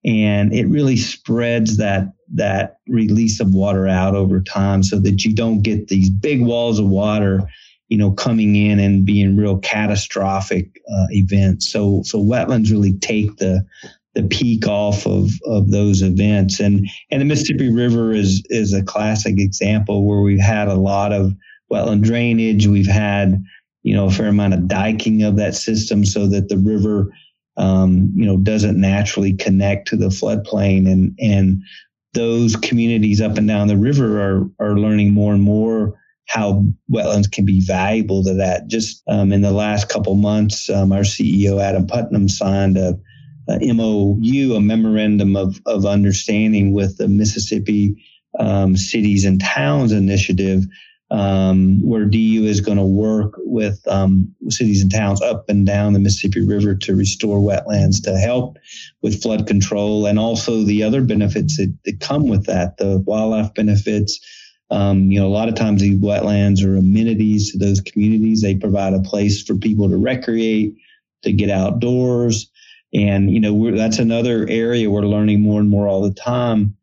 [0.05, 5.35] and it really spreads that, that release of water out over time so that you
[5.35, 7.49] don't get these big walls of water
[7.89, 11.71] you know, coming in and being real catastrophic uh, events.
[11.71, 13.65] So, so wetlands really take the
[14.15, 16.61] the peak off of, of those events.
[16.61, 21.13] And and the Mississippi River is is a classic example where we've had a lot
[21.13, 21.33] of
[21.73, 22.67] wetland drainage.
[22.67, 23.43] We've had
[23.83, 27.13] you know a fair amount of diking of that system so that the river
[27.57, 31.63] um, you know doesn't naturally connect to the floodplain and and
[32.15, 35.95] those communities up and down the river are are learning more and more
[36.27, 38.67] how wetlands can be valuable to that.
[38.67, 42.99] Just um, in the last couple months, um, our CEO Adam Putnam signed a
[43.49, 48.03] uh, MOU, a memorandum of, of understanding with the Mississippi
[48.39, 50.65] um, Cities and Towns Initiative,
[51.11, 55.93] um, where DU is going to work with um, cities and towns up and down
[55.93, 58.57] the Mississippi River to restore wetlands to help
[59.03, 63.53] with flood control and also the other benefits that, that come with that, the wildlife
[63.55, 64.19] benefits.
[64.71, 68.41] Um, you know, a lot of times these wetlands are amenities to those communities.
[68.41, 70.75] They provide a place for people to recreate,
[71.23, 72.51] to get outdoors.
[72.95, 76.77] And, you know, that's another area we're learning more and more all the time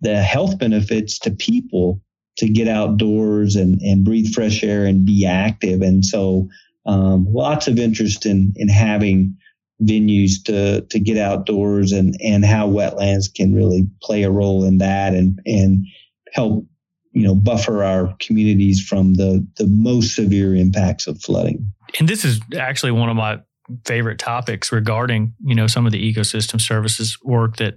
[0.00, 2.00] the health benefits to people
[2.36, 5.82] to get outdoors and, and breathe fresh air and be active.
[5.82, 6.48] And so,
[6.84, 9.36] um, lots of interest in, in having
[9.82, 14.78] venues to, to get outdoors and, and how wetlands can really play a role in
[14.78, 15.86] that and, and
[16.32, 16.64] help,
[17.12, 21.72] you know, buffer our communities from the, the most severe impacts of flooding.
[21.98, 23.40] And this is actually one of my
[23.84, 27.74] favorite topics regarding you know some of the ecosystem services work that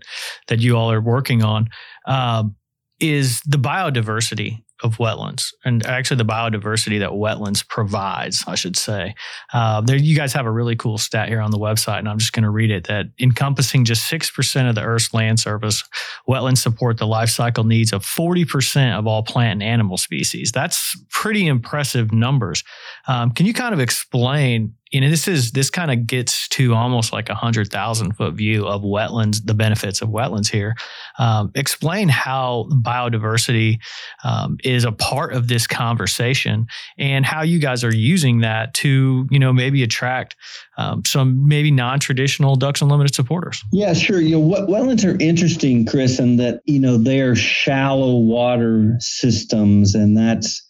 [0.47, 1.69] that you all are working on
[2.05, 2.55] um,
[2.99, 9.13] is the biodiversity of wetlands and actually the biodiversity that wetlands provides, I should say.
[9.53, 12.17] Uh, there, you guys have a really cool stat here on the website, and I'm
[12.17, 15.83] just going to read it that encompassing just 6% of the Earth's land surface,
[16.27, 20.51] wetlands support the life cycle needs of 40% of all plant and animal species.
[20.51, 22.63] That's pretty impressive numbers.
[23.07, 26.73] Um, can you kind of explain you know, this is this kind of gets to
[26.73, 30.75] almost like a hundred thousand foot view of wetlands, the benefits of wetlands here.
[31.19, 33.79] Um, explain how biodiversity
[34.23, 36.65] um, is a part of this conversation
[36.97, 40.35] and how you guys are using that to, you know, maybe attract
[40.77, 43.63] um, some maybe non-traditional Ducks Unlimited supporters.
[43.71, 44.21] Yeah, sure.
[44.21, 49.93] You know, wetlands are interesting, Chris, in that you know they are shallow water systems,
[49.93, 50.63] and that's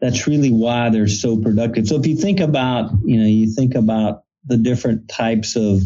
[0.00, 1.86] that's really why they're so productive.
[1.86, 5.82] So if you think about, you know, you think about the different types of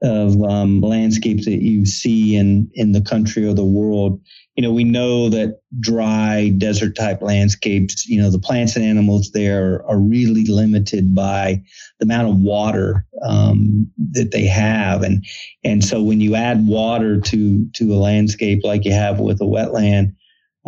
[0.00, 4.20] of um, landscapes that you see in in the country or the world,
[4.54, 9.32] you know, we know that dry desert type landscapes, you know, the plants and animals
[9.32, 11.60] there are, really limited by
[11.98, 15.24] the amount of water um, that they have, and
[15.64, 19.44] and so when you add water to to a landscape like you have with a
[19.44, 20.14] wetland,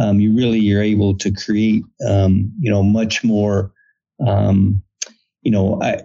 [0.01, 3.73] um, you really you're able to create um, you know much more
[4.27, 4.83] um,
[5.43, 6.03] you know I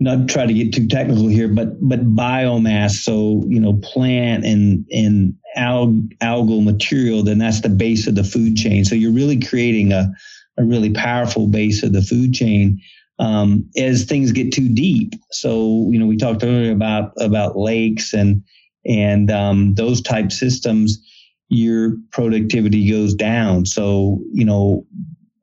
[0.00, 4.86] not try to get too technical here but but biomass so you know plant and
[4.90, 8.84] and alg, algal material then that's the base of the food chain.
[8.84, 10.12] So you're really creating a
[10.56, 12.80] a really powerful base of the food chain
[13.20, 15.14] um, as things get too deep.
[15.30, 18.42] So you know we talked earlier about about lakes and
[18.86, 20.98] and um, those type systems
[21.48, 23.66] your productivity goes down.
[23.66, 24.86] So, you know,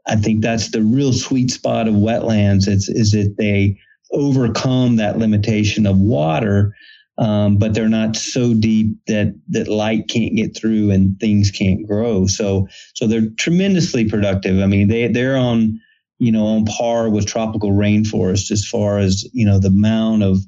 [0.08, 2.68] I think that's the real sweet spot of wetlands.
[2.68, 3.80] It's, is that they
[4.12, 6.76] overcome that limitation of water,
[7.18, 11.88] um, but they're not so deep that that light can't get through and things can't
[11.88, 12.28] grow.
[12.28, 14.60] So so they're tremendously productive.
[14.62, 15.80] I mean, they they're on
[16.20, 20.40] you know on par with tropical rainforest as far as you know the amount of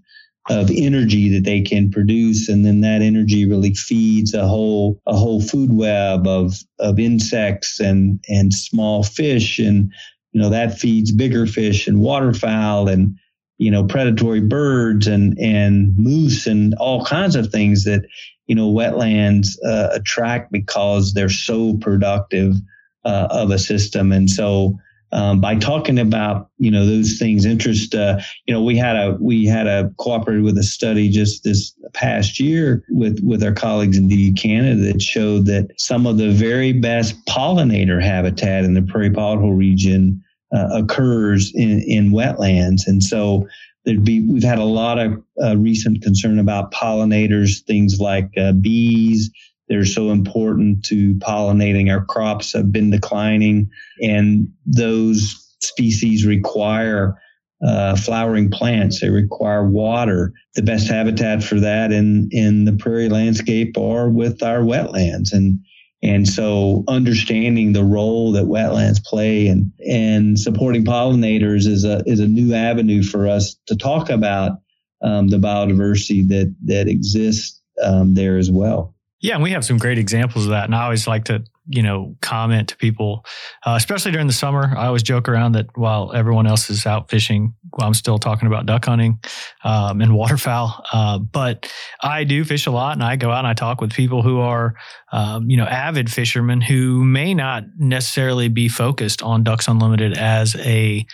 [0.50, 5.16] of energy that they can produce and then that energy really feeds a whole a
[5.16, 9.92] whole food web of of insects and and small fish and
[10.32, 13.18] you know that feeds bigger fish and waterfowl and
[13.58, 18.06] you know, predatory birds and, and moose and all kinds of things that,
[18.46, 22.56] you know, wetlands uh, attract because they're so productive
[23.04, 24.12] uh, of a system.
[24.12, 24.78] And so,
[25.12, 29.18] um, by talking about you know those things interest uh, you know we had a
[29.20, 33.98] we had a cooperated with a study just this past year with with our colleagues
[33.98, 38.82] in DU Canada that showed that some of the very best pollinator habitat in the
[38.82, 42.88] prairie pothole region uh, occurs in, in wetlands.
[42.88, 43.48] And so
[43.86, 48.54] there'd be, we've had a lot of uh, recent concern about pollinators, things like uh,
[48.54, 49.30] bees.
[49.70, 53.70] They're so important to pollinating our crops have been declining
[54.02, 57.20] and those species require
[57.66, 59.02] uh, flowering plants.
[59.02, 60.34] They require water.
[60.56, 65.34] The best habitat for that in, in the prairie landscape are with our wetlands.
[65.34, 65.60] And
[66.04, 72.20] and so understanding the role that wetlands play and, and supporting pollinators is a, is
[72.20, 74.60] a new avenue for us to talk about
[75.02, 78.94] um, the biodiversity that, that exists um, there as well.
[79.20, 80.66] Yeah, and we have some great examples of that.
[80.66, 83.26] And I always like to, you know, comment to people,
[83.66, 84.76] uh, especially during the summer.
[84.78, 88.68] I always joke around that while everyone else is out fishing, I'm still talking about
[88.68, 89.20] duck hunting
[89.64, 90.86] um, and waterfowl.
[90.94, 93.92] Uh, but I do fish a lot, and I go out and I talk with
[93.92, 94.76] people who are,
[95.12, 100.56] um, you know, avid fishermen who may not necessarily be focused on Ducks Unlimited as
[100.58, 101.06] a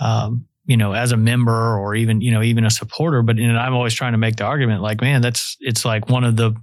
[0.00, 3.22] um, you know, as a member or even, you know, even a supporter.
[3.22, 6.22] But know, I'm always trying to make the argument like, man, that's, it's like one
[6.22, 6.54] of the,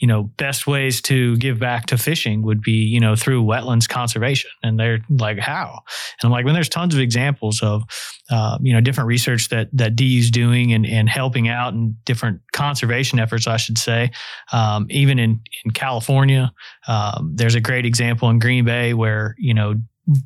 [0.00, 3.88] you know, best ways to give back to fishing would be, you know, through wetlands
[3.88, 4.50] conservation.
[4.64, 5.78] And they're like, how?
[6.20, 7.84] And I'm like, when there's tons of examples of,
[8.28, 12.40] uh, you know, different research that, that DU's doing and, and helping out and different
[12.52, 14.10] conservation efforts, I should say.
[14.52, 16.52] Um, even in, in California,
[16.88, 19.76] um, there's a great example in Green Bay where, you know,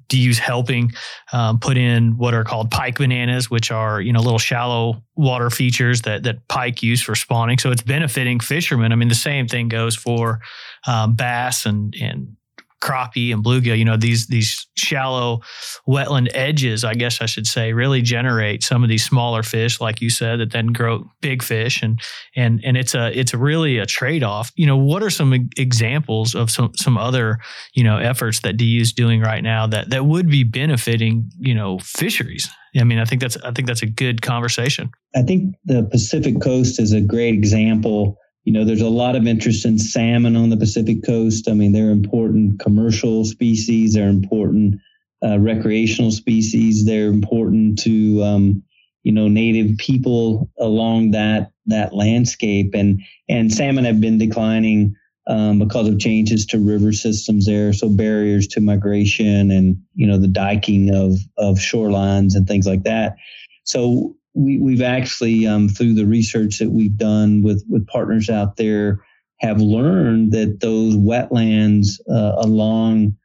[0.09, 0.93] DU's helping
[1.33, 5.51] um, put in what are called pike bananas, which are you know little shallow water
[5.51, 7.59] features that that pike use for spawning.
[7.59, 8.93] So it's benefiting fishermen.
[8.93, 10.41] I mean, the same thing goes for
[10.87, 12.37] um, bass and and
[12.81, 15.41] crappie and bluegill, you know, these these shallow
[15.89, 20.01] wetland edges, I guess I should say, really generate some of these smaller fish, like
[20.01, 22.01] you said, that then grow big fish, and
[22.37, 24.53] and and it's a it's really a trade off.
[24.57, 27.39] You know, what are some examples of some some other
[27.75, 31.55] you know efforts that DU is doing right now that that would be benefiting you
[31.55, 32.49] know fisheries?
[32.77, 34.91] I mean, I think that's I think that's a good conversation.
[35.15, 38.19] I think the Pacific Coast is a great example
[38.49, 41.51] you know, there's a lot of interest in salmon on the Pacific coast.
[41.51, 43.93] I mean, they're important commercial species.
[43.93, 44.77] They're important
[45.23, 46.87] uh, recreational species.
[46.87, 48.63] They're important to, um,
[49.03, 52.71] you know, native people along that that landscape.
[52.73, 54.97] And and salmon have been declining
[55.27, 57.75] um, because of changes to river systems there.
[57.75, 62.85] So barriers to migration and you know the diking of of shorelines and things like
[62.85, 63.17] that.
[63.65, 68.57] So we, we've actually, um, through the research that we've done with, with partners out
[68.57, 69.05] there,
[69.41, 73.17] have learned that those wetlands uh, along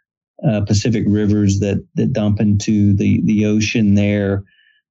[0.47, 4.43] uh, Pacific rivers that, that dump into the, the ocean there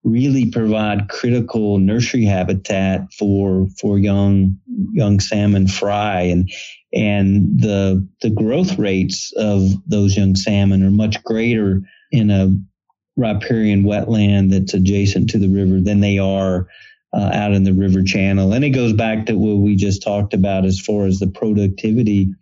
[0.04, 4.56] really provide critical nursery habitat for for young
[4.92, 6.22] young salmon fry.
[6.22, 6.50] And
[6.92, 12.54] and the the growth rates of those young salmon are much greater in a
[13.16, 16.66] riparian wetland that's adjacent to the river than they are
[17.14, 18.52] uh, out in the river channel.
[18.52, 22.32] And it goes back to what we just talked about as far as the productivity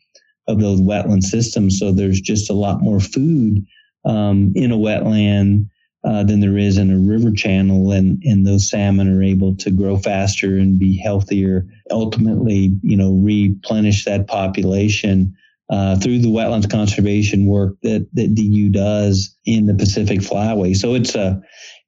[0.47, 1.79] of those wetland systems.
[1.79, 3.67] So there's just a lot more food
[4.05, 5.69] um, in a wetland
[6.03, 9.71] uh, than there is in a river channel, and and those salmon are able to
[9.71, 11.67] grow faster and be healthier.
[11.91, 15.37] Ultimately, you know, replenish that population
[15.71, 20.77] uh, through the wetlands conservation work that, that DU does in the Pacific Flyway.
[20.77, 21.41] So it's a,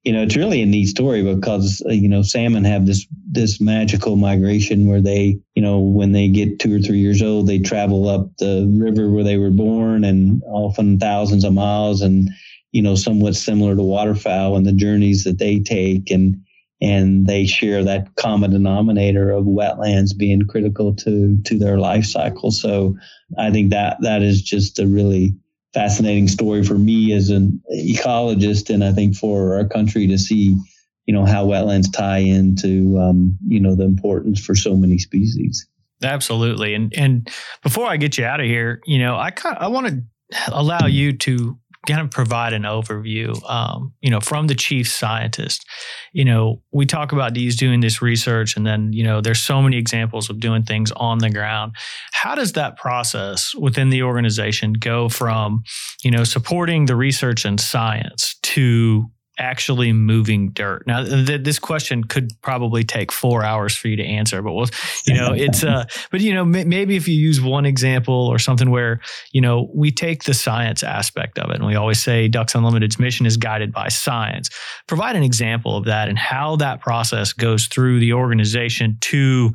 [0.03, 3.59] you know, it's really a neat story because, uh, you know, salmon have this, this
[3.59, 7.59] magical migration where they, you know, when they get two or three years old, they
[7.59, 12.29] travel up the river where they were born and often thousands of miles and,
[12.71, 16.09] you know, somewhat similar to waterfowl and the journeys that they take.
[16.09, 16.37] And,
[16.83, 22.51] and they share that common denominator of wetlands being critical to to their life cycle.
[22.51, 22.97] So
[23.37, 25.33] I think that that is just a really
[25.73, 30.57] fascinating story for me as an ecologist, and I think for our country to see
[31.05, 35.65] you know how wetlands tie into um, you know the importance for so many species.
[36.03, 37.29] Absolutely, and and
[37.61, 40.03] before I get you out of here, you know, I kind I want to
[40.51, 41.57] allow you to
[41.87, 45.65] kind of provide an overview, um, you know, from the chief scientist.
[46.13, 49.61] You know, we talk about these doing this research, and then you know, there's so
[49.61, 51.75] many examples of doing things on the ground.
[52.11, 55.63] How does that process within the organization go from,
[56.03, 59.09] you know, supporting the research and science to
[59.43, 60.87] actually moving dirt?
[60.87, 64.69] Now, th- this question could probably take four hours for you to answer, but we'll,
[65.05, 68.39] you know, it's uh, but you know, m- maybe if you use one example or
[68.39, 72.27] something where you know we take the science aspect of it, and we always say
[72.27, 74.49] Ducks Unlimited's mission is guided by science.
[74.87, 79.53] Provide an example of that and how that process goes through the organization to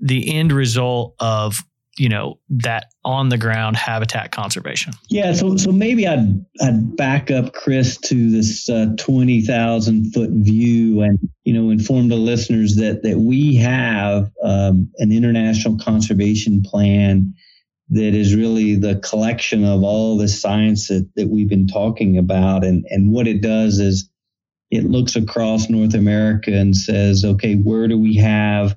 [0.00, 1.62] the end result of
[1.98, 4.92] you know that on the ground habitat conservation.
[5.08, 11.02] Yeah so so maybe i'd i'd back up chris to this uh, 20000 foot view
[11.02, 17.34] and you know inform the listeners that that we have um, an international conservation plan
[17.90, 22.64] that is really the collection of all the science that, that we've been talking about.
[22.64, 24.10] And and what it does is
[24.70, 28.76] it looks across north america and says okay where do we have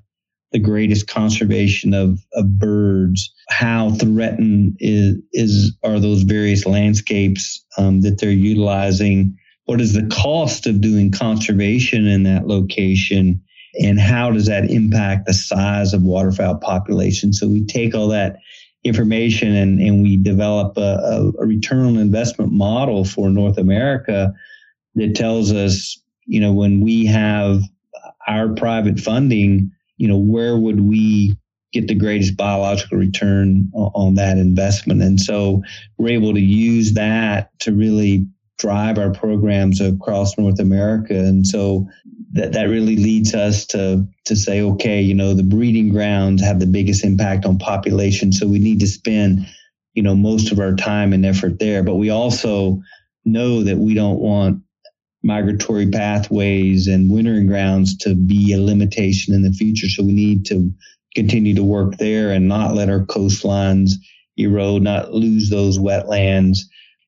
[0.51, 8.01] the greatest conservation of, of birds, how threatened is, is are those various landscapes um,
[8.01, 13.41] that they're utilizing, what is the cost of doing conservation in that location,
[13.79, 17.31] and how does that impact the size of waterfowl population.
[17.31, 18.37] So we take all that
[18.83, 24.33] information and, and we develop a, a return on investment model for North America
[24.95, 27.61] that tells us, you know, when we have
[28.27, 31.37] our private funding, you know, where would we
[31.71, 35.03] get the greatest biological return on that investment?
[35.03, 35.61] And so
[35.97, 38.25] we're able to use that to really
[38.57, 41.13] drive our programs across North America.
[41.13, 41.87] And so
[42.31, 46.59] that, that really leads us to, to say, okay, you know, the breeding grounds have
[46.59, 48.31] the biggest impact on population.
[48.31, 49.45] So we need to spend,
[49.93, 51.83] you know, most of our time and effort there.
[51.83, 52.81] But we also
[53.25, 54.63] know that we don't want
[55.23, 59.87] migratory pathways and wintering grounds to be a limitation in the future.
[59.87, 60.71] So we need to
[61.15, 63.91] continue to work there and not let our coastlines
[64.37, 66.59] erode, not lose those wetlands.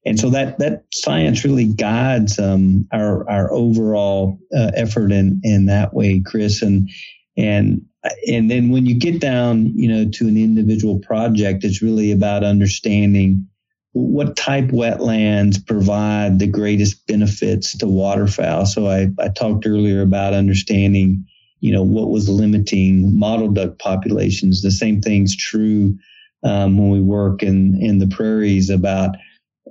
[0.06, 5.68] And so that that science really guides um, our our overall uh, effort in in
[5.68, 6.62] that way, Chris.
[6.62, 6.90] And
[7.38, 7.86] and
[8.28, 12.44] and then when you get down, you know, to an individual project, it's really about
[12.44, 13.48] understanding
[13.94, 18.66] what type wetlands provide the greatest benefits to waterfowl.
[18.66, 21.26] So I, I talked earlier about understanding,
[21.60, 24.62] you know, what was limiting mottled duck populations.
[24.62, 25.98] The same thing's true
[26.44, 29.16] um, when we work in, in the prairies about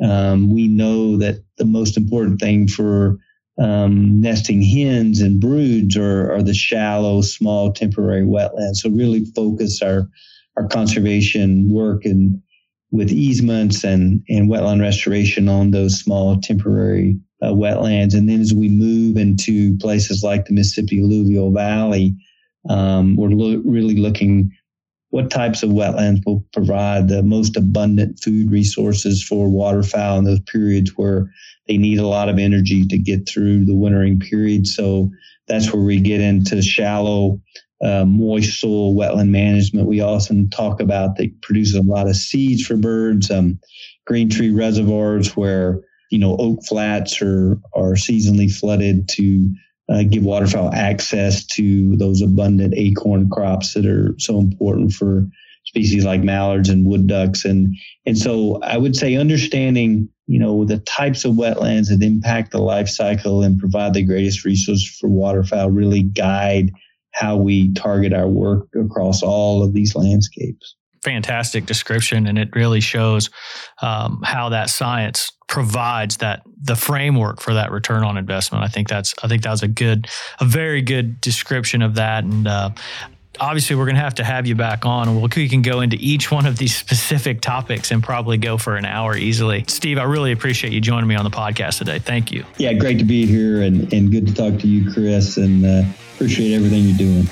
[0.03, 3.19] um, we know that the most important thing for
[3.59, 8.77] um, nesting hens and broods are, are the shallow, small, temporary wetlands.
[8.77, 10.09] So really focus our
[10.57, 12.43] our conservation work and
[12.93, 18.15] with easements and, and wetland restoration on those small temporary uh, wetlands.
[18.15, 22.15] And then as we move into places like the Mississippi Alluvial Valley,
[22.69, 24.53] um, we're lo- really looking
[25.11, 30.41] what types of wetlands will provide the most abundant food resources for waterfowl in those
[30.41, 31.31] periods where
[31.67, 34.67] they need a lot of energy to get through the wintering period.
[34.67, 35.11] So
[35.49, 37.41] that's where we get into shallow
[37.83, 39.87] uh, moist soil wetland management.
[39.87, 43.59] We often talk about that produces a lot of seeds for birds, um,
[44.07, 49.49] green tree reservoirs where you know oak flats are are seasonally flooded to
[49.89, 55.27] uh, give waterfowl access to those abundant acorn crops that are so important for
[55.65, 57.75] species like mallards and wood ducks and
[58.07, 62.59] and so I would say understanding you know the types of wetlands that impact the
[62.59, 66.73] life cycle and provide the greatest resource for waterfowl really guide
[67.13, 70.77] how we target our work across all of these landscapes.
[71.03, 73.31] Fantastic description, and it really shows
[73.81, 78.63] um, how that science provides that the framework for that return on investment.
[78.63, 80.09] I think that's I think that was a good,
[80.41, 82.71] a very good description of that, and uh,
[83.41, 85.97] obviously we're going to have to have you back on and we can go into
[85.99, 89.65] each one of these specific topics and probably go for an hour easily.
[89.67, 91.99] Steve, I really appreciate you joining me on the podcast today.
[91.99, 92.45] Thank you.
[92.59, 95.83] Yeah, great to be here and, and good to talk to you, Chris, and uh,
[96.15, 97.29] appreciate everything you're doing.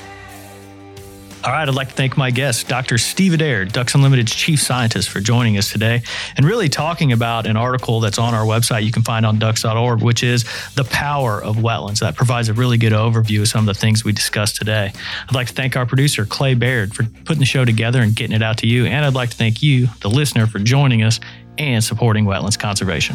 [1.45, 2.99] All right, I'd like to thank my guest, Dr.
[2.99, 6.03] Steve Adair, Ducks Unlimited's chief scientist, for joining us today
[6.37, 10.03] and really talking about an article that's on our website you can find on ducks.org,
[10.03, 12.01] which is The Power of Wetlands.
[12.01, 14.93] That provides a really good overview of some of the things we discussed today.
[15.29, 18.35] I'd like to thank our producer, Clay Baird, for putting the show together and getting
[18.35, 18.87] it out to you.
[18.87, 21.21] And I'd like to thank you, the listener, for joining us
[21.57, 23.15] and supporting wetlands conservation.